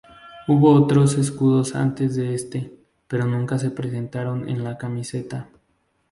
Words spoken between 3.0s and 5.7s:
pero nunca se presentaron en la camiseta.